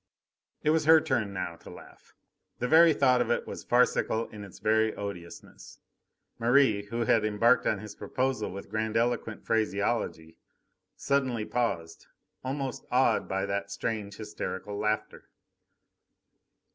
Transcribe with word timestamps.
It 0.63 0.71
was 0.71 0.85
her 0.85 0.99
turn 0.99 1.31
now 1.31 1.57
to 1.57 1.69
laugh. 1.69 2.15
The 2.57 2.67
very 2.67 2.91
thought 2.91 3.21
of 3.21 3.29
it 3.29 3.45
was 3.45 3.63
farcical 3.63 4.25
in 4.29 4.43
its 4.43 4.57
very 4.57 4.95
odiousness. 4.95 5.77
Merri, 6.39 6.85
who 6.87 7.01
had 7.01 7.23
embarked 7.23 7.67
on 7.67 7.77
his 7.77 7.93
proposal 7.93 8.49
with 8.49 8.71
grandiloquent 8.71 9.45
phraseology, 9.45 10.39
suddenly 10.95 11.45
paused, 11.45 12.07
almost 12.43 12.83
awed 12.89 13.27
by 13.29 13.45
that 13.45 13.69
strange, 13.69 14.15
hysterical 14.17 14.75
laughter. 14.75 15.29